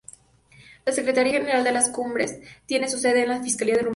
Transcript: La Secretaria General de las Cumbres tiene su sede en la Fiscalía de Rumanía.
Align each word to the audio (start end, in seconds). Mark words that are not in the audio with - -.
La 0.83 0.93
Secretaria 0.93 1.33
General 1.33 1.63
de 1.63 1.71
las 1.73 1.89
Cumbres 1.91 2.39
tiene 2.65 2.89
su 2.89 2.97
sede 2.97 3.21
en 3.21 3.29
la 3.29 3.43
Fiscalía 3.43 3.75
de 3.75 3.81
Rumanía. 3.81 3.89